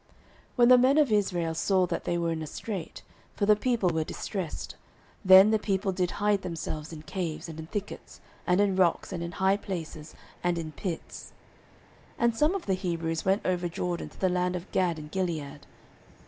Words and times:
09:013:006 0.01 0.09
When 0.55 0.69
the 0.69 0.77
men 0.79 0.97
of 0.97 1.11
Israel 1.11 1.53
saw 1.53 1.85
that 1.85 2.05
they 2.05 2.17
were 2.17 2.31
in 2.31 2.41
a 2.41 2.47
strait, 2.47 3.03
(for 3.35 3.45
the 3.45 3.55
people 3.55 3.91
were 3.91 4.03
distressed,) 4.03 4.75
then 5.23 5.51
the 5.51 5.59
people 5.59 5.91
did 5.91 6.09
hide 6.17 6.41
themselves 6.41 6.91
in 6.91 7.03
caves, 7.03 7.47
and 7.47 7.59
in 7.59 7.67
thickets, 7.67 8.19
and 8.47 8.59
in 8.59 8.75
rocks, 8.75 9.13
and 9.13 9.21
in 9.21 9.33
high 9.33 9.57
places, 9.57 10.15
and 10.43 10.57
in 10.57 10.71
pits. 10.71 11.33
09:013:007 12.13 12.15
And 12.17 12.35
some 12.35 12.55
of 12.55 12.65
the 12.65 12.73
Hebrews 12.73 13.25
went 13.25 13.45
over 13.45 13.69
Jordan 13.69 14.09
to 14.09 14.19
the 14.19 14.27
land 14.29 14.55
of 14.55 14.71
Gad 14.71 14.97
and 14.97 15.11
Gilead. 15.11 15.67